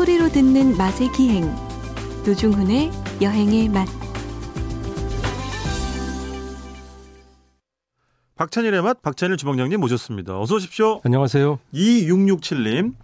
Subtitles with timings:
[0.00, 1.44] 소리로 듣는 맛의 기행
[2.24, 3.86] 노중훈의 여행의 맛
[8.34, 10.40] 박찬일의 맛 박찬일 주방장님 모셨습니다.
[10.40, 11.02] 어서 오십시오.
[11.04, 11.58] 안녕하세요.
[11.74, 12.94] 2667님.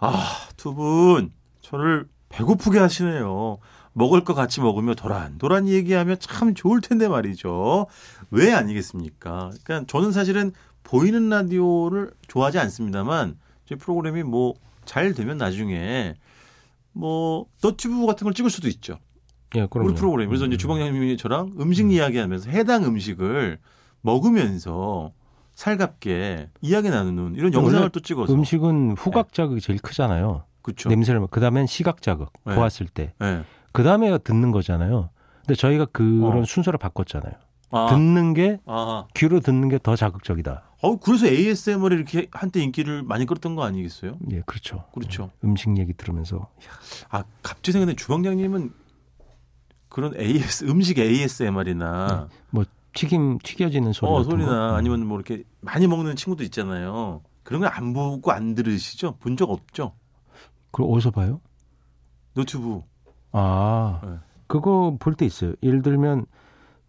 [0.00, 3.58] 아, 두 분 저를 배고프게 하시네요.
[3.92, 7.86] 먹을 거 같이 먹으며 도란 도란 얘기하면 참 좋을 텐데 말이죠.
[8.32, 9.52] 왜 아니겠습니까?
[9.62, 10.50] 그러니까 저는 사실은
[10.82, 14.54] 보이는 라디오를 좋아하지 않습니다만 제 프로그램이 뭐
[14.84, 16.16] 잘 되면 나중에
[16.92, 18.98] 뭐 너튜브 같은 걸 찍을 수도 있죠.
[19.56, 20.28] 예, 그럼 우리 프로그램.
[20.28, 23.58] 그래서 이제 주방장님이 저랑 음식 이야기하면서 해당 음식을
[24.02, 25.12] 먹으면서
[25.54, 30.44] 살갑게 이야기 나누는 이런 영상을 또 찍어서 음식은 후각 자극이 제일 크잖아요.
[30.62, 30.88] 그렇죠.
[30.88, 32.54] 냄새를 맡- 그다음엔 시각 자극 네.
[32.54, 33.42] 보았을 때 네.
[33.72, 35.10] 그 다음에 듣는 거잖아요.
[35.40, 36.44] 근데 저희가 그런 어.
[36.44, 37.32] 순서를 바꿨잖아요.
[37.72, 40.69] 아, 듣는 게 아, 귀로 듣는 게 더 자극적이다.
[40.82, 44.16] 어 그래서 ASMR이 이렇게 한때 인기를 많이 끌었던 거 아니겠어요?
[44.32, 44.84] 예, 그렇죠.
[44.94, 45.30] 그렇죠.
[45.44, 46.48] 음식 얘기 들으면서
[47.10, 48.72] 아 갑자기 생각나는 주방장님은
[49.90, 52.64] 그런 AS 음식 ASMR이나 뭐
[52.94, 54.70] 튀김 튀겨지는 소리 어 소리나 거.
[54.70, 54.74] 음.
[54.74, 57.22] 아니면 뭐 이렇게 많이 먹는 친구도 있잖아요.
[57.42, 59.16] 그런 거안 보고 안 들으시죠?
[59.20, 59.92] 본 적 없죠?
[60.70, 61.40] 그걸 어디서 봐요?
[62.34, 62.88] 노트북.
[63.32, 64.10] 아, 네.
[64.46, 65.54] 그거 볼 때 있어요.
[65.62, 66.26] 예를 들면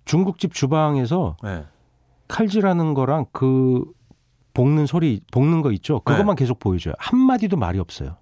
[0.05, 1.66] 중국집 주방에서 네.
[2.31, 3.83] 칼질하는 거랑 그
[4.53, 5.99] 볶는 소리, 볶는 거 있죠.
[5.99, 6.93] 그것만 계속 보여줘요.
[6.97, 8.15] 한 마디도 말이 없어요.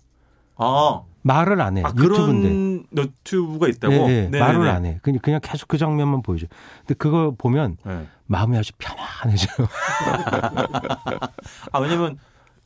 [0.58, 1.84] 아, 말을 안 해.
[1.84, 2.50] 아 네, 유튜브인데.
[2.50, 3.94] 그런 노트북가 있다고?
[3.94, 4.40] 예, 예, 네네네.
[4.40, 5.00] 말을 안 해.
[5.04, 6.48] 그냥 그냥 계속 그 장면만 보여줘.
[6.80, 8.08] 근데 그거 보면 네.
[8.26, 9.68] 마음이 아주 편안해져요.
[11.72, 12.18] 아 왜냐면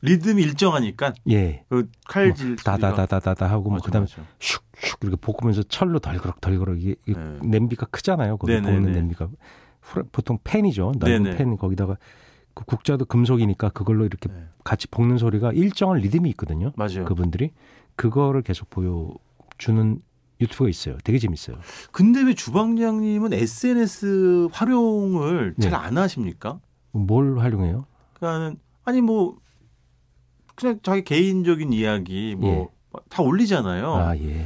[0.02, 1.64] 리듬이 일정하니까 예.
[1.70, 4.22] 그 칼질 소리가- 다다다다다다 하고 뭐 맞아, 그다음에 맞아.
[4.40, 7.16] 슉슉 이렇게 볶으면서 철로 덜그럭 덜그럭 이게, 네.
[7.42, 8.38] 냄비가 크잖아요.
[8.38, 8.74] 거기 네네네.
[8.76, 9.28] 볶는 냄비가
[10.12, 10.94] 보통 팬이죠.
[10.98, 11.38] 넓은 네네.
[11.38, 11.98] 팬 거기다가
[12.54, 14.46] 그 국자도 금속이니까 그걸로 이렇게 네.
[14.64, 16.72] 같이 볶는 소리가 일정한 리듬이 있거든요.
[16.76, 17.06] 맞아요.
[17.06, 17.52] 그분들이
[17.96, 20.00] 그거를 계속 보여주는
[20.42, 20.98] 유튜브가 있어요.
[21.04, 21.58] 되게 재밌어요.
[21.92, 25.70] 근데 왜 주방장님은 SNS 활용을 네.
[25.70, 26.60] 잘안 하십니까?
[26.92, 27.86] 뭘 활용해요?
[28.14, 29.38] 그러니까는 아니 뭐
[30.56, 33.84] 그냥 자기 개인적인 이야기 뭐다 올리잖아요.
[33.84, 34.02] 예.
[34.02, 34.46] 아 예.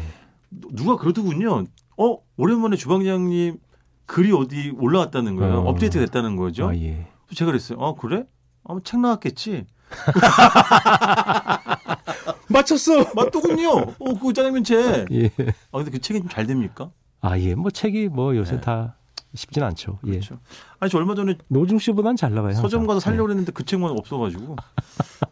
[0.50, 1.66] 누가 그러더군요.
[1.98, 3.58] 어 오랜만에 주방장님
[4.08, 5.60] 글이 어디 올라왔다는 거예요.
[5.60, 5.70] 어.
[5.70, 6.68] 업데이트 됐다는 거죠.
[6.70, 7.06] 아 예.
[7.36, 7.78] 제가 그랬어요.
[7.80, 8.24] 아 그래?
[8.64, 9.66] 아마 책 나왔겠지.
[12.50, 13.12] 맞췄어.
[13.16, 13.70] 맞더군요.
[14.00, 15.06] 어, 그 짜장면 책.
[15.12, 15.26] 예.
[15.72, 16.90] 아, 근데 그 책이 좀 잘 됩니까?
[17.22, 17.56] 아 예.
[17.56, 18.62] 뭐 책이 뭐 요새 네.
[18.62, 18.96] 다
[19.36, 20.00] 쉽진 않죠.
[20.06, 20.12] 예.
[20.12, 20.40] 그렇죠.
[20.80, 22.36] 아니, 저 얼마 전에 노중 씨보단 잘.
[22.36, 22.62] 항상.
[22.62, 23.34] 서점 가서 살려고 네.
[23.34, 24.56] 했는데 그 책만 없어가지고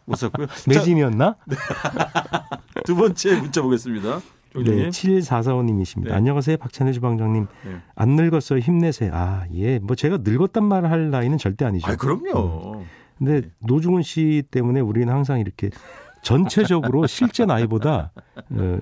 [0.04, 0.46] 못 샀고요.
[0.48, 1.36] 자, 매진이었나?
[2.84, 4.20] 두 번째 문자 보겠습니다.
[4.58, 4.90] 네, 종장님.
[4.90, 6.04] 7445님이십니다.
[6.08, 6.12] 네.
[6.12, 6.56] 안녕하세요.
[6.56, 7.46] 박찬일 주방장님.
[7.64, 7.76] 네.
[7.94, 8.58] 안 늙었어요.
[8.58, 9.10] 힘내세요.
[9.14, 9.78] 아, 예.
[9.78, 11.86] 뭐 제가 늙었단 말을 할 나이는 절대 아니죠.
[11.90, 12.84] 아, 그럼요.
[13.18, 15.70] 근데 노중훈 씨 때문에 우리는 항상 이렇게
[16.22, 18.80] 전체적으로 실제 나이보다 어, 좀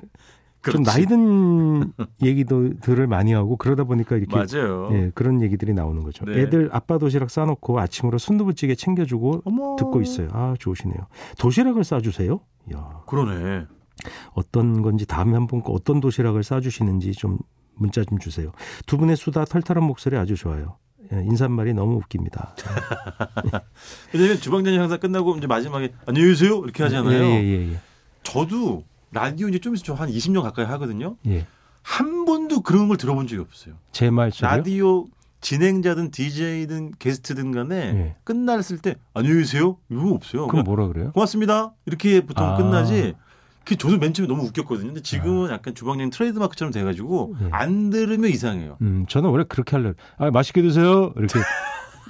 [0.60, 0.82] 그렇지.
[0.84, 1.92] 나이 든
[2.22, 4.88] 얘기도 들을 많이 하고 그러다 보니까 이렇게 맞아요.
[4.92, 6.24] 예, 그런 얘기들이 나오는 거죠.
[6.24, 6.40] 네.
[6.40, 9.76] 애들 아빠 도시락 싸놓고 아침으로 순두부찌개 챙겨주고 어머.
[9.76, 10.28] 듣고 있어요.
[10.32, 10.96] 아, 좋으시네요.
[11.38, 12.40] 도시락을 싸주세요?
[12.74, 13.66] 야 그러네.
[14.32, 17.38] 어떤 건지 다음에 한번 꼭 어떤 도시락을 싸주시는지 좀
[17.74, 18.52] 문자 좀 주세요.
[18.86, 20.76] 두 분의 수다 털털한 목소리 아주 좋아요.
[21.12, 22.54] 예, 인사말이 너무 웃깁니다.
[24.12, 27.22] 왜냐면 주방장님 항상 끝나고 이제 마지막에 안녕히 계세요 이렇게 하잖아요.
[27.22, 27.80] 예, 예, 예.
[28.22, 31.16] 저도 라디오 이제 좀 있으면 한 20년 가까이 하거든요.
[31.26, 31.46] 예.
[31.82, 33.74] 한 번도 그런 걸 들어본 적이 없어요.
[33.92, 35.08] 제 말처럼 라디오
[35.42, 38.16] 진행자든 DJ든 게스트든 간에 예.
[38.24, 40.46] 끝났을 때 안녕히 계세요 이거 없어요.
[40.46, 41.12] 그럼 뭐라 그래요?
[41.12, 42.56] 고맙습니다 이렇게 보통 아.
[42.56, 43.14] 끝나지.
[43.64, 44.88] 그 저도 맨 처음에 너무 웃겼거든요.
[44.88, 47.48] 근데 지금은 약간 주방장님 트레이드마크처럼 돼가지고 예.
[47.50, 48.76] 안 들으면 이상해요.
[48.82, 49.96] 음, 저는 원래 그렇게 하려고.
[50.18, 51.12] 아, 맛있게 드세요.
[51.16, 51.40] 이렇게.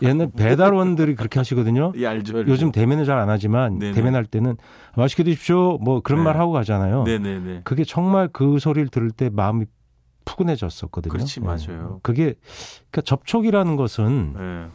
[0.03, 1.93] 옛날 배달원들이 그렇게 하시거든요.
[1.97, 2.38] 예, 알죠.
[2.38, 2.50] 알죠.
[2.50, 3.93] 요즘 대면은 잘안 하지만 네네.
[3.93, 4.56] 대면할 때는
[4.97, 5.78] 맛있게 드십시오.
[5.78, 6.25] 뭐 그런 네.
[6.25, 7.04] 말 하고 가잖아요.
[7.04, 7.60] 네네네.
[7.62, 9.66] 그게 정말 그 소리를 들을 때 마음이
[10.25, 11.12] 푸근해졌었거든요.
[11.12, 11.44] 그렇지, 예.
[11.44, 12.00] 맞아요.
[12.03, 12.34] 그게
[12.91, 14.66] 그러니까 접촉이라는 것은 네.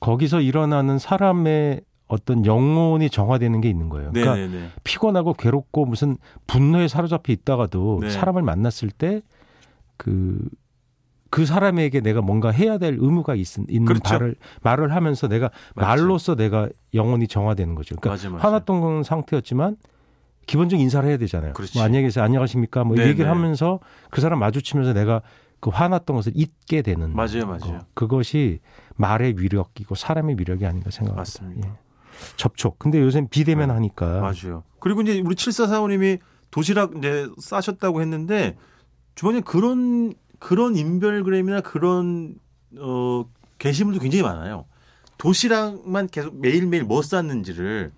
[0.00, 1.82] 거기서 일어나는 사람의
[2.14, 4.10] 어떤 영혼이 정화되는 게 있는 거예요.
[4.12, 4.68] 그러니까 네네네.
[4.84, 6.16] 피곤하고 괴롭고 무슨
[6.46, 8.10] 분노에 사로잡혀 있다가도 네.
[8.10, 9.20] 사람을 만났을 때
[9.96, 10.38] 그
[11.34, 14.14] 그 사람에게 내가 뭔가 해야 될 의무가 있, 있는 그렇죠.
[14.14, 15.88] 말을 말을 하면서 내가 맞죠.
[15.88, 17.96] 말로써 내가 영혼이 정화되는 거죠.
[17.96, 18.46] 그러니까 맞아, 맞아.
[18.46, 19.76] 화났던 상태였지만
[20.46, 21.54] 기본적인 인사를 해야 되잖아요.
[21.54, 21.76] 그렇지.
[21.76, 22.22] 뭐 안녕히 계세요.
[22.24, 22.84] 안녕하십니까?
[22.84, 23.28] 뭐 네, 얘기를 네.
[23.30, 23.80] 하면서
[24.10, 25.22] 그 사람 마주치면서 내가
[25.58, 27.58] 그 화났던 것을 잊게 되는 맞아요, 맞아요.
[27.58, 27.86] 거.
[27.94, 28.60] 그것이
[28.94, 31.20] 말의 위력이고 사람의 위력이 아닌가 생각합니다.
[31.20, 31.68] 맞습니다.
[31.68, 31.72] 예.
[32.36, 32.78] 접촉.
[32.78, 33.74] 근데 요새 비대면 네.
[33.74, 34.62] 하니까 맞아요.
[34.80, 36.18] 그리고 이제 우리 7445님이
[36.50, 38.56] 도시락 이제 싸셨다고 했는데
[39.14, 42.34] 주방님 그런 그런 인별그램이나 그런
[42.78, 43.24] 어
[43.58, 44.66] 게시물도 굉장히 많아요.
[45.18, 47.92] 도시락만 계속 매일매일 뭐 쌌는지를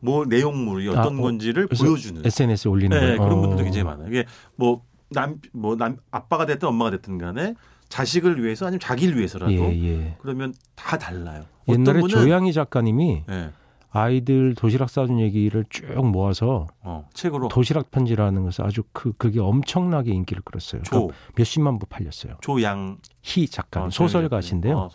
[0.00, 3.18] 뭐 내용물이 어떤 아, 어, 건지를 보여주는 SNS에 올리는 네, 거예요.
[3.18, 3.40] 그런 어.
[3.40, 4.08] 분들도 굉장히 많아요.
[4.08, 4.24] 이게
[4.56, 7.54] 뭐 남 뭐 남 아빠가 됐든 엄마가 됐든 간에
[7.88, 10.16] 자식을 위해서 아니면 자기를 위해서라도 예, 예.
[10.20, 11.44] 그러면 다 달라요.
[11.66, 13.50] 옛날에 조양희 작가님이 예.
[13.90, 20.12] 아이들 도시락 싸준 얘기를 쭉 모아서 어, 책으로 도시락 편지라는 것을 아주 그 그게 엄청나게
[20.12, 20.82] 인기를 끌었어요.
[20.82, 22.36] 조 그러니까 몇십만 부 팔렸어요.
[22.40, 24.78] 조양 희 작가 어, 님 소설가신데요.
[24.78, 24.88] 아.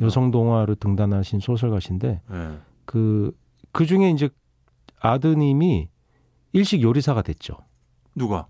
[0.00, 2.58] 여성 동화로 등단하신 소설가신데 예.
[2.84, 3.32] 그,
[3.72, 4.30] 그 중에 이제
[5.00, 5.88] 아드님이
[6.52, 7.58] 일식 요리사가 됐죠.
[8.14, 8.48] 누가?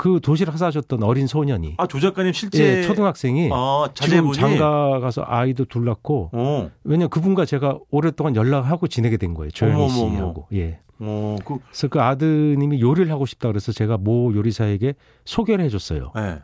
[0.00, 1.74] 그 도시락 싸줬던 어린 소년이.
[1.76, 6.70] 아, 조 작가님 실제 예, 초등학생이 아, 지금 장가 가서 아이도 둘 낳고 어.
[6.84, 9.50] 왜냐 그분과 제가 오랫동안 연락하고 지내게 된 거예요.
[9.60, 9.88] 어머머머.
[9.88, 10.46] 씨하고.
[10.54, 10.78] 예.
[11.00, 14.94] 어, 그 그래서 그 아드님이 요리를 하고 싶다 그래서 제가 모 요리사에게
[15.26, 16.12] 소개를 해줬어요.
[16.16, 16.38] 예.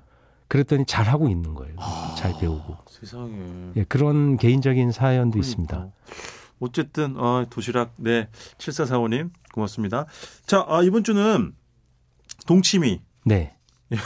[0.49, 1.77] 그랬더니 잘 하고 있는 거예요.
[1.79, 2.15] 아.
[2.19, 2.77] 잘 배우고.
[2.91, 3.33] 세상에.
[3.77, 5.49] 예, 그런 개인적인 사연도 그러니까.
[5.49, 5.89] 있습니다.
[6.61, 8.29] 어쨌든 어, 도시락 네
[8.59, 10.05] 7445님 고맙습니다.
[10.45, 11.55] 자 아, 이번 주는
[12.47, 13.55] 동치미 네.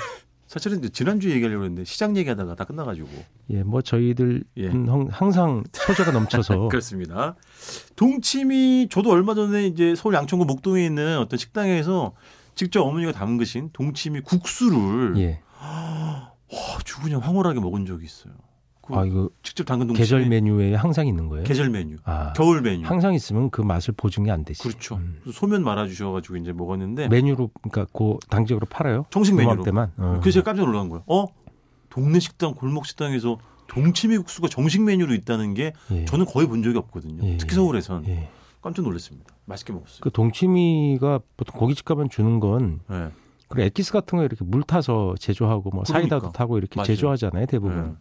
[0.46, 3.08] 사실은 이제 지난주 얘기하려고 했는데 시장 얘기하다가 다 끝나가지고
[3.50, 4.66] 예, 뭐 저희들은 예.
[4.68, 7.36] 항- 항상 소재가 넘쳐서 그렇습니다.
[7.94, 12.14] 동치미 저도 얼마 전에 이제 서울 양천구 목동에 있는 어떤 식당에서
[12.56, 15.40] 직접 어머니가 담그신 동치미 국수를 예.
[15.62, 16.32] 와,
[16.78, 18.32] 아주 그냥 황홀하게 먹은 적이 있어요.
[18.90, 21.44] 그 아 이거 직접 담근 동치미 계절 메뉴에 항상 있는 거예요.
[21.44, 24.62] 계절 메뉴 아, 겨울 메뉴 항상 있으면 그 맛을 보증이 안 되지.
[24.62, 24.96] 그렇죠.
[24.96, 25.20] 음.
[25.32, 29.06] 소면 말아 주셔 가지고 이제 먹었는데 메뉴로 그러니까 그 당직으로 팔아요.
[29.10, 29.92] 정식 메뉴로 그맘때만.
[29.96, 30.18] 어.
[30.20, 31.02] 그래서 제가 깜짝 놀란 거예요.
[31.06, 31.26] 어?
[31.88, 36.04] 동네 식당, 골목 식당에서 동치미 국수가 정식 메뉴로 있다는 게 예.
[36.04, 37.22] 저는 거의 본 적이 없거든요.
[37.24, 37.56] 예, 특히 예.
[37.56, 38.28] 서울에선 예.
[38.62, 39.34] 깜짝 놀랐습니다.
[39.46, 39.98] 맛있게 먹었어요.
[40.00, 43.08] 그 동치미가 보통 고깃집 가면 주는 건 네.
[43.48, 46.32] 그리고 엑기스 같은 거 이렇게 물 타서 제조하고 뭐 사이다도 그러니까.
[46.38, 46.86] 타고 이렇게 맞아요.
[46.86, 47.84] 제조하잖아요 대부분.
[47.84, 47.92] 네.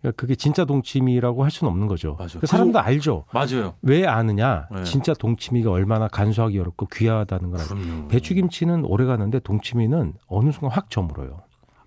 [0.00, 2.16] 그러니까 그게 진짜 동치미라고 할 수는 없는 거죠.
[2.40, 3.24] 그 사람도 알죠.
[3.32, 3.74] 맞아요.
[3.82, 4.68] 왜 아느냐?
[4.70, 4.84] 네.
[4.84, 8.08] 진짜 동치미가 얼마나 간소하기 어렵고 귀하다는 걸 알죠.
[8.08, 11.40] 배추김치는 오래 가는데 동치미는 어느 순간 확 저물어요.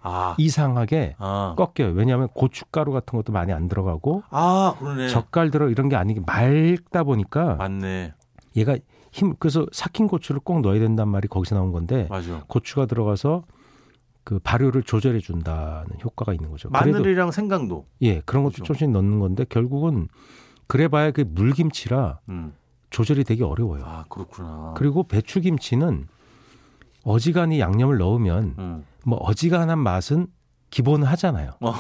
[0.04, 1.94] 아, 이상하게 아, 꺾여요.
[1.94, 4.74] 왜냐하면 고춧가루 같은 것도 많이 안 들어가고 아.
[5.12, 8.14] 젓갈 들어 이런 게 아니게 맑다 보니까 맞네.
[8.58, 8.78] 얘가
[9.12, 12.44] 힘 그래서 삭힌 고추를 꼭 넣어야 된단 말이 거기서 나온 건데 맞아.
[12.48, 13.44] 고추가 들어가서
[14.24, 16.70] 그 발효를 조절해 준다는 효과가 있는 거죠.
[16.70, 17.88] 마늘이랑 생강도.
[18.02, 18.64] 예 그런 것도 그죠.
[18.66, 20.08] 조금씩 넣는 건데 결국은
[20.68, 22.54] 그래봐야 그 물김치라 음.
[22.92, 23.84] 조절이 되게 어려워요.
[23.86, 24.74] 아, 그렇구나.
[24.78, 26.08] 그리고 배추김치는
[27.04, 28.86] 어지간히 양념을 넣으면 음.
[29.06, 30.28] 뭐 어지간한 맛은
[30.70, 31.52] 기본 하잖아요.
[31.62, 31.74] 어.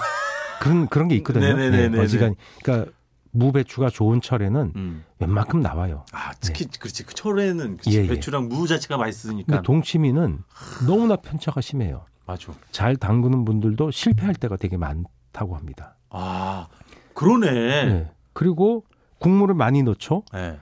[0.61, 1.45] 그런 그런 게 있거든요.
[1.45, 1.89] 네네네네네.
[1.89, 2.91] 네, 어지간히 그러니까
[3.31, 5.03] 무배추가 좋은 철에는 음.
[5.19, 6.05] 웬만큼 나와요.
[6.11, 7.05] 아, 특히 그렇지.
[7.05, 7.77] 그 철에는.
[7.87, 8.07] 예, 예.
[8.07, 9.61] 배추랑 무 자체가 맛있으니까.
[9.61, 10.39] 동치미는
[10.85, 12.05] 너무나 편차가 심해요.
[12.31, 12.53] 맞아.
[12.71, 15.95] 잘 담그는 분들도 실패할 때가 되게 많다고 합니다.
[16.09, 16.67] 아,
[17.13, 17.85] 그러네.
[17.85, 18.11] 네.
[18.33, 18.85] 그리고
[19.19, 20.23] 국물을 많이 넣죠.
[20.33, 20.57] 네.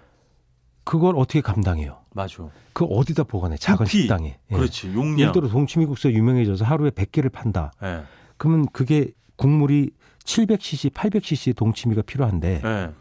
[0.83, 1.99] 그걸 어떻게 감당해요?
[2.13, 2.49] 맞아.
[2.73, 3.55] 그 어디다 보관해?
[3.57, 3.99] 작은 부피.
[4.01, 4.39] 식당에.
[4.51, 4.55] 예.
[4.55, 4.87] 그렇지.
[4.95, 5.19] 용량.
[5.19, 7.71] 예를 들어 동치미국수가 유명해져서 하루에 100개를 판다.
[7.83, 8.01] 예.
[8.37, 9.91] 그러면 그게 국물이
[10.23, 12.91] 700cc, 800cc 동치미가 필요한데 예.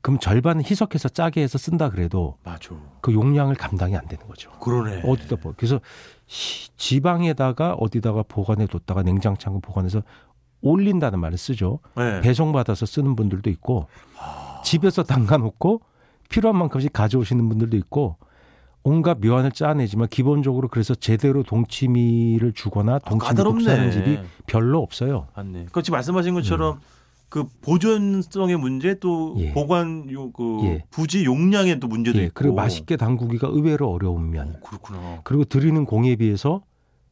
[0.00, 2.74] 그럼 절반은 희석해서 짜게 해서 쓴다 그래도 맞아.
[3.00, 4.50] 그 용량을 감당이 안 되는 거죠.
[4.60, 5.02] 그러네.
[5.04, 10.02] 어디다 보 그래서 시- 지방에다가 어디다가 보관해 뒀다가 냉장창고 보관해서
[10.62, 11.80] 올린다는 말을 쓰죠.
[11.98, 12.20] 예.
[12.22, 13.86] 배송받아서 쓰는 분들도 있고
[14.64, 15.82] 집에서 담가 놓고
[16.30, 18.16] 필요한 만큼씩 가져오시는 분들도 있고
[18.82, 25.28] 온갖 묘안을 짜내지만 기본적으로 그래서 제대로 동치미를 주거나 동치미 국수 하는 집이 별로 없어요.
[25.34, 25.66] 맞네.
[25.72, 26.80] 그 지금 말씀하신 것처럼
[27.34, 29.40] 그 보존성의 문제 또 음.
[29.40, 29.52] 예.
[29.52, 30.84] 보관 요그 예.
[30.90, 32.32] 부지 용량의 또 문제도 예, 있고.
[32.36, 34.50] 그리고 맛있게 담그기가 의외로 어려운 면.
[34.54, 35.20] 어, 그렇구나.
[35.24, 36.62] 그리고 드리는 공에 비해서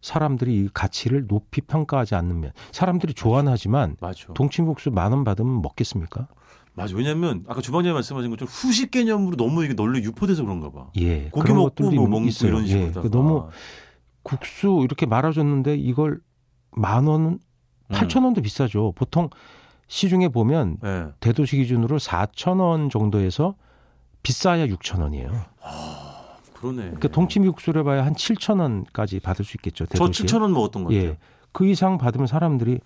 [0.00, 2.52] 사람들이 이 가치를 높이 평가하지 않는 면.
[2.70, 4.32] 사람들이 좋아는 하지만 맞아.
[4.34, 6.28] 동치미국수 만 원 받으면 먹겠습니까?
[6.74, 6.94] 맞아.
[6.96, 10.86] 왜냐면 아까 주방장님 말씀하신 것처럼 후식 개념으로 너무 이게 널리 유포돼서 그런가 봐.
[11.00, 11.30] 예.
[11.32, 12.50] 고기 먹고 뭐 있- 먹고 있어요.
[12.52, 12.68] 이런 예.
[12.68, 13.02] 식으로.
[13.02, 13.48] 그 너무
[14.22, 16.20] 국수 이렇게 말아줬는데 이걸
[16.76, 17.92] 만 원은 음.
[17.92, 18.92] 8천 원도 비싸죠.
[18.94, 19.28] 보통
[19.92, 21.08] 시중에 보면 예.
[21.20, 23.56] 대도시 기준으로 4천 원 정도에서
[24.22, 25.30] 비싸야 6천 원이에요.
[26.54, 26.82] 그러네.
[26.82, 29.84] 그러니까 동치미 국수를 봐야 한 7천 원까지 받을 수 있겠죠.
[29.84, 30.24] 저 대도시에.
[30.24, 31.10] 7천 원 먹었던 것 같아요.
[31.10, 31.18] 예.
[31.52, 32.80] 그 이상 받으면 사람들이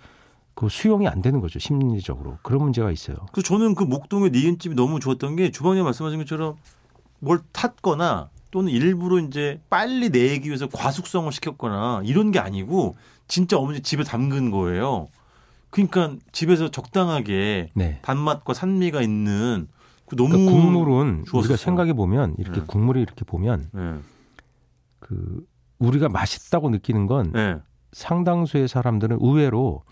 [0.54, 1.60] 그 수용이 안 되는 거죠.
[1.60, 2.38] 심리적으로.
[2.42, 3.18] 그런 문제가 있어요.
[3.30, 6.56] 그 저는 그 목동의 니은집이 너무 좋았던 게 주방장님 말씀하신 것처럼
[7.20, 12.96] 뭘 탔거나 또는 일부러 이제 빨리 내기 위해서 과숙성을 시켰거나 이런 게 아니고
[13.28, 15.06] 진짜 어머니 집에 담근 거예요.
[15.76, 17.98] 그러니까 집에서 적당하게 네.
[18.00, 19.68] 단맛과 산미가 있는
[20.06, 21.40] 그 너무 그러니까 국물은 좋았었어요.
[21.40, 22.66] 우리가 생각해 보면 이렇게 네.
[22.66, 23.94] 국물이 이렇게 보면 네.
[25.00, 25.44] 그
[25.78, 27.58] 우리가 맛있다고 느끼는 건 네.
[27.92, 29.82] 상당수의 사람들은 의외로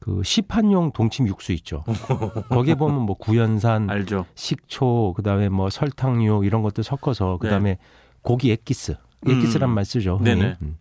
[0.00, 1.82] 그 시판용 동치미 육수 있죠.
[2.50, 4.26] 거기에 보면 뭐 구연산, 알죠.
[4.34, 7.78] 식초, 그다음에 뭐 설탕류 이런 것들 섞어서 그다음에
[8.20, 8.96] 고기 액기스,
[9.26, 9.72] 액기스란 네.
[9.72, 9.74] 음.
[9.74, 10.20] 말 쓰죠.
[10.22, 10.58] 네네.
[10.60, 10.76] 음.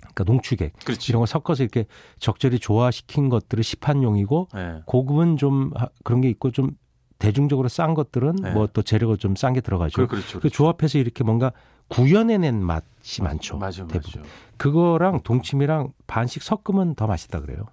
[0.00, 1.12] 그러니까 농축액 그렇지.
[1.12, 1.86] 이런 거 섞어서 이렇게
[2.18, 4.82] 적절히 조화시킨 것들을 시판용이고 네.
[4.86, 6.70] 고급은 좀 하- 그런 게 있고 좀
[7.18, 8.50] 대중적으로 싼 것들은 네.
[8.52, 9.94] 뭐또 재료가 좀 싼 게 들어가죠.
[9.96, 10.40] 그, 그렇죠.
[10.40, 11.52] 그 조합해서 이렇게 뭔가
[11.88, 13.58] 구현해낸 맛이 많죠.
[13.58, 14.22] 맞아, 대부분.
[14.22, 14.32] 맞아.
[14.56, 17.66] 그거랑 동치미랑 반씩 섞으면 더 맛있다 그래요.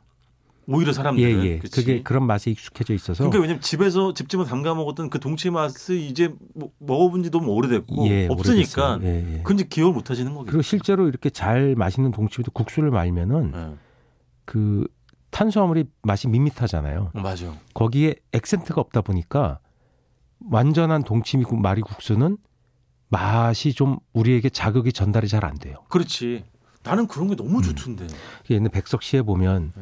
[0.69, 1.59] 오히려 예, 사람들은 예.
[1.59, 1.75] 그치?
[1.81, 6.33] 그게 그런 맛에 익숙해져 있어서 그러니까 왜냐면 집에서 집집에 담가 먹었던 그 동치 맛을 이제
[6.53, 8.99] 뭐 먹어본 지 너무 오래됐고 예, 없으니까.
[9.03, 9.41] 예, 예.
[9.43, 10.51] 그 이제 기억을 못 하시는 거겠죠.
[10.51, 13.75] 그리고 실제로 이렇게 잘 맛있는 동치미도 국수를 말면은 예.
[14.45, 14.85] 그
[15.31, 17.11] 탄수화물이 맛이 밋밋하잖아요.
[17.13, 17.53] 어, 맞아.
[17.73, 19.59] 거기에 액센트가 없다 보니까
[20.49, 22.37] 완전한 동치미 국- 마리 국수는
[23.09, 25.75] 맛이 좀 우리에게 자극이 전달이 잘 안 돼요.
[25.89, 26.43] 그렇지.
[26.83, 28.07] 나는 그런 게 너무 좋던데.
[28.49, 29.81] 옛날 백석 시에 보면 예.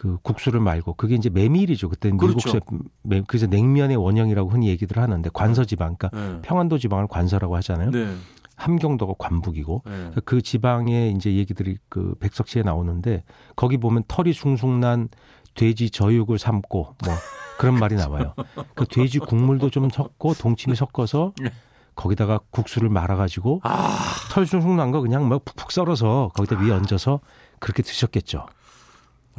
[0.00, 1.90] 그 국수를 말고 그게 이제 메밀이죠.
[1.90, 2.36] 그때는 그렇죠.
[2.54, 2.64] 미국식
[3.02, 6.40] 메- 그래서 냉면의 원형이라고 흔히 얘기들 하는데 관서 지방, 그러니까 예.
[6.40, 7.90] 평안도 지방을 관서라고 하잖아요.
[7.90, 8.14] 네.
[8.56, 10.10] 함경도가 관북이고 예.
[10.24, 13.24] 그 지방의 이제 얘기들이 그 백석시에 나오는데
[13.56, 15.10] 거기 보면 털이 숭숭난
[15.54, 17.14] 돼지 저육을 삶고 뭐
[17.58, 18.32] 그런 말이 나와요.
[18.74, 21.52] 그 돼지 국물도 좀 섞고 동치미 섞어서 예.
[21.94, 23.98] 거기다가 국수를 말아가지고 아,
[24.32, 27.20] 털 숭숭난 거 그냥 막 푹푹 썰어서 거기다 위에 얹어서
[27.58, 28.46] 그렇게 드셨겠죠.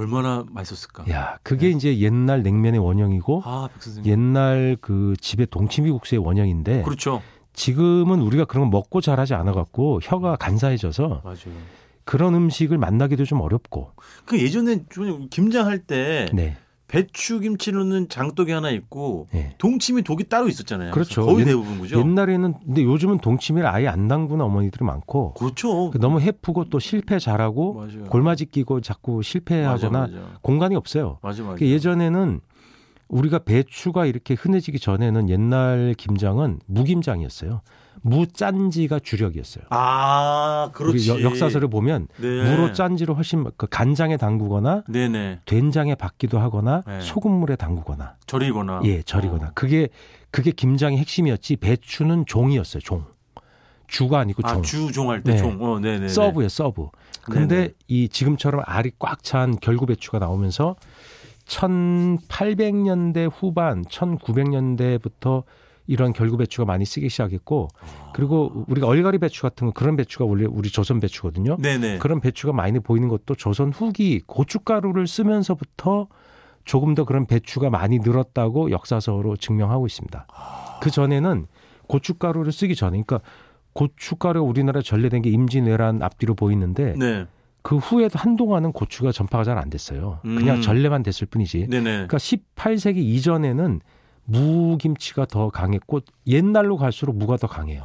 [0.02, 1.06] 얼마나 맛있었을까.
[1.10, 3.70] 야, 그게 이제 옛날 냉면의 원형이고 아.
[4.06, 7.22] 옛날 그 집에 동치미 국수의 원형인데 그렇죠.
[7.54, 11.38] 지금은 우리가 그런 거 먹고 자라지 않아 갖고 혀가 간사해져서 맞아요.
[12.04, 13.92] 그런 음식을 만나기도 좀 어렵고.
[14.26, 16.58] 그 예전에 좀 김장 할 때 네.
[16.92, 19.56] 배추 김치 넣는 장독이 하나 있고 네.
[19.58, 20.92] 동치미 독이 따로 있었잖아요.
[20.92, 21.26] 그렇죠.
[21.26, 21.98] 거의 옛- 대부분 그죠?
[21.98, 25.92] 옛날에는 근데 요즘은 동치미를 아예 안 담그는 어머니들이 많고 그렇죠.
[26.02, 28.04] 너무 해프고 또 실패 잘하고 맞아요.
[28.10, 30.28] 골마지 끼고 자꾸 실패하거나 맞아, 맞아.
[30.42, 31.18] 공간이 없어요.
[31.22, 31.56] 맞아, 맞아.
[31.56, 32.42] 그 예전에는
[33.08, 37.62] 우리가 배추가 이렇게 흔해지기 전에는 옛날 김장은 무김장이었어요.
[38.04, 39.66] 무짠지가 주력이었어요.
[39.70, 41.10] 아, 그렇지.
[41.10, 42.50] 여- 역사서를 보면 네.
[42.50, 45.42] 무로 짠지로 훨씬 그 간장에 담그거나 네네.
[45.46, 47.02] 된장에 받기도 하거나 네.
[47.02, 48.82] 소금물에 담그거나 절이거나.
[48.86, 49.52] 예 절이거나 어.
[49.54, 49.90] 그게
[50.32, 53.06] 그게 김장의 핵심이었지 배추는 종이었어요 종
[53.88, 55.38] 주가 아니고 종 아, 주종할 때 네.
[55.38, 55.58] 종.
[55.62, 56.08] 어, 네네.
[56.08, 56.88] sub예요 sub
[57.24, 57.70] 근데 네네.
[57.88, 60.76] 이 지금처럼 알이 꽉 찬 결구 배추가 나오면서
[61.46, 65.44] 1800년대 후반 1900년대부터
[65.88, 67.68] 이런 결구 배추가 많이 쓰기 시작했고
[68.14, 71.58] 그리고 우리가 얼갈이 배추 같은 거 그런 배추가 원래 우리 조선 배추거든요.
[71.58, 71.98] 네네.
[72.00, 76.08] 그런 배추가 많이 보이는 것도 조선 후기 고춧가루를 쓰면서부터
[76.64, 80.28] 조금 더 그런 배추가 많이 늘었다고 역사서로 증명하고 있습니다.
[80.82, 81.48] 그 전에는
[81.88, 83.20] 고춧가루를 쓰기 전에, 그러니까
[83.74, 87.26] 고춧가루가 우리나라에 전래된 게 임진왜란 앞뒤로 보이는데 네.
[87.64, 90.20] 그 후에도 한동안은 고추가 전파가 잘 안 됐어요.
[90.22, 90.62] 그냥 음.
[90.62, 91.68] 전래만 됐을 뿐이지.
[91.68, 91.84] 네네.
[91.84, 93.82] 그러니까 18세기 이전에는
[94.26, 97.84] 무김치가 더 강했고 옛날로 갈수록 무가 더 강해요.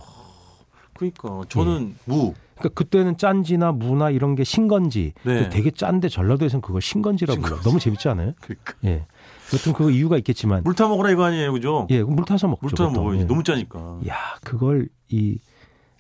[0.95, 2.33] 그러니까 저는 무.
[2.57, 5.51] 그러니까 그때는 짠지나 무나 이런 게 신건지 네.
[5.51, 7.61] 되게 짠데 전라도에서는 그걸 신건지라고 불러요.
[7.61, 8.33] 너무 재밌지 않아요?
[8.41, 8.75] 그러니까.
[8.87, 9.05] 예.
[9.53, 11.87] 여튼 그 이유가 있겠지만 물 타 먹으라 이거 아니에요, 그죠?
[11.91, 12.61] 예, 물 타서 먹죠.
[12.63, 13.03] 물 타서 보통.
[13.05, 13.23] 먹어야지.
[13.23, 13.27] 예.
[13.27, 14.01] 너무 짜니까.
[14.09, 15.39] 야, 그걸 이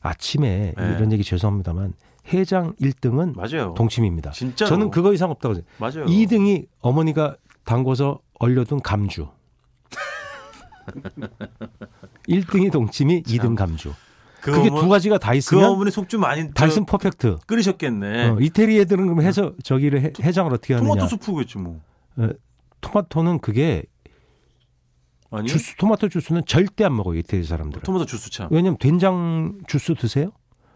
[0.00, 0.94] 아침에 네.
[0.96, 1.92] 이런 얘기 죄송합니다만
[2.32, 3.74] 해장 1등은 맞아요.
[3.74, 4.30] 동치미입니다.
[4.30, 4.64] 진짜.
[4.64, 5.76] 저는 그거 이상 없다고 생각해요.
[5.78, 6.06] 맞아요.
[6.06, 9.28] 2등이 어머니가 담궈서 얼려둔 감주.
[12.28, 13.92] 1등이 동치미, 2등 감주.
[14.40, 17.38] 그 그게 어머- 두 가지가 다그 있으면 어머니 속주 많이 있으면 퍼펙트.
[17.46, 18.28] 끓이셨겠네.
[18.28, 20.88] 어, 이태리 애들은 그럼 해서 저기를 해, 해장을 어떻게 하느냐?
[20.90, 21.80] 토마토 수프겠지 뭐.
[22.80, 23.82] 토마토는 그게
[25.30, 25.48] 아니?
[25.48, 27.82] 주스 토마토 주스는 절대 안 먹어요 이태리 사람들은.
[27.82, 28.46] 토마토 주스차.
[28.52, 30.30] 왜냐면 된장 주스 드세요?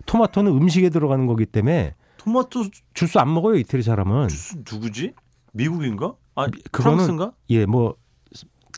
[0.07, 2.64] 토마토는 음식에 들어가는 거기 때문에 토마토
[2.95, 4.29] 주스 안 먹어요 이태리 사람은.
[4.29, 5.12] 주스 누구지?
[5.52, 6.14] 미국인가?
[6.35, 7.33] 아, 그거는 프랑스인가?
[7.50, 7.95] 예, 뭐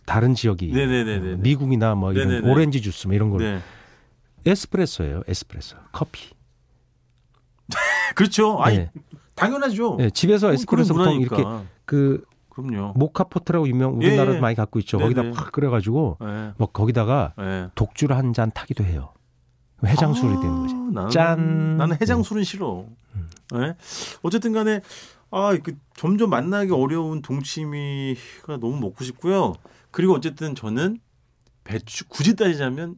[0.07, 1.37] 다른 지역이 네네네네.
[1.37, 2.51] 미국이나 뭐 이런 네네네.
[2.51, 3.61] 오렌지 주스 뭐 이런 걸 네.
[4.45, 6.31] 에스프레소예요 에스프레소 커피.
[8.15, 8.59] 그렇죠.
[8.61, 8.91] 아니, 예.
[9.35, 9.97] 당연하죠.
[10.01, 11.37] 예, 집에서 에스프레소 보통 문화니까.
[11.37, 12.93] 이렇게 그 그럼요.
[12.97, 14.41] 모카포트라고 유명 우리나라도 예, 예.
[14.41, 14.99] 많이 갖고 있죠.
[14.99, 15.15] 네네.
[15.15, 16.53] 거기다 팍 끓여가지고 예.
[16.59, 17.69] 뭐 거기다가 예.
[17.75, 19.13] 독주를 한 잔 타기도 해요.
[19.85, 20.53] 해장술이 되는.
[20.55, 21.39] 아, 나는, 짠.
[21.41, 21.77] 음.
[21.77, 22.85] 나는 해장술은 싫어.
[23.57, 23.75] 예?
[24.23, 24.81] 어쨌든 간에
[25.33, 29.55] 아, 그 점점 만나기 어려운 동치미가 너무 먹고 싶고요.
[29.91, 30.99] 그리고 어쨌든 저는
[31.65, 32.97] 배추 굳이 따지자면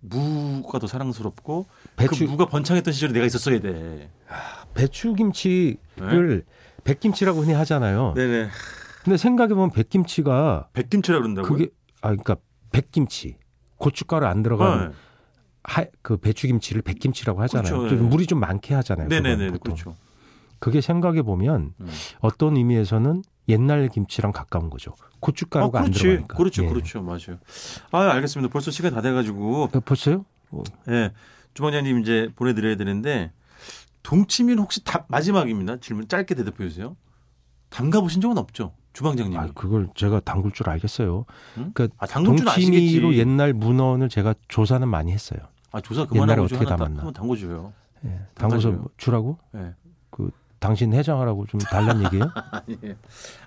[0.00, 1.66] 무가 더 사랑스럽고
[1.96, 4.10] 배추 그 무가 번창했던 시절에 내가 있었어야 돼.
[4.74, 6.44] 배추 김치를
[6.84, 8.12] 백김치라고 흔히 하잖아요.
[8.14, 8.48] 네네.
[9.02, 11.50] 근데 생각해 보면 백김치가 백김치라 그런다고요?
[11.50, 11.70] 그게
[12.02, 12.36] 아 그러니까
[12.72, 13.38] 백김치
[13.78, 14.94] 고춧가루 안 들어간 네.
[15.62, 17.78] 하, 그 배추 김치를 백김치라고 하잖아요.
[17.78, 18.08] 그렇죠, 좀 네.
[18.10, 19.08] 물이 좀 많게 하잖아요.
[19.08, 19.50] 네네네.
[19.58, 19.96] 그렇죠.
[20.64, 21.86] 그게 생각해 보면 음.
[22.20, 24.94] 어떤 의미에서는 옛날 김치랑 가까운 거죠.
[25.20, 25.90] 고춧가루가 아, 안.
[25.90, 26.38] 들어가니까.
[26.38, 26.68] 그렇죠, 예.
[26.70, 27.38] 그렇죠, 맞아요.
[27.92, 28.50] 아, 알겠습니다.
[28.50, 30.24] 벌써 시간 다 돼가지고 어, 벌써요?
[30.52, 31.12] 어, 예,
[31.52, 33.30] 주방장님 이제 보내드려야 되는데
[34.04, 35.80] 동치미는 혹시 다, 마지막입니다.
[35.80, 36.96] 질문 짧게 대답해 주세요.
[37.68, 39.38] 담가 보신 적은 없죠, 주방장님.
[39.38, 41.26] 아, 그걸 제가 담글 줄 알겠어요.
[41.58, 41.72] 응?
[41.74, 43.18] 그러니까 아, 동치미로 아시겠지.
[43.18, 45.40] 옛날 문헌을 제가 조사는 많이 했어요.
[45.72, 47.00] 아, 조사 옛날에 그만하고 좀 어떻게 담았나.
[47.00, 47.74] 한번 담궈 줘요.
[48.06, 49.36] 예, 담궈서 주라고?
[49.56, 49.74] 예.
[50.64, 52.30] 당신 해장하라고 좀 달란 얘기예요?
[52.50, 52.78] 아니,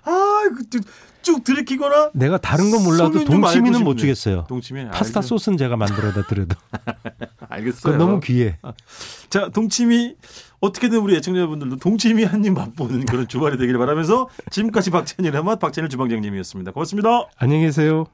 [0.04, 0.84] 아, 그, 쭉,
[1.20, 3.96] 쭉 들이키거나 내가 다른 건 몰라도 동치미는 못.
[3.96, 4.44] 주겠어요.
[4.48, 6.54] 동치미 파스타 알겠- 소스는 제가 만들어다 드려도
[7.50, 7.96] 알겠어요.
[7.96, 8.56] 너무 귀해.
[9.30, 10.14] 자, 동치미
[10.60, 15.90] 어떻게든 우리 애청자분들도 동치미 한 입 맛보는 그런 주말이 되길 바라면서 지금까지 박찬일의 맛 박찬일
[15.90, 16.70] 주방장님이었습니다.
[16.70, 17.26] 고맙습니다.
[17.36, 18.06] 안녕히 계세요.